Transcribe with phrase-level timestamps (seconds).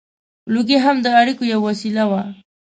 [0.53, 2.21] •لوګی هم د اړیکو یوه وسیله وه.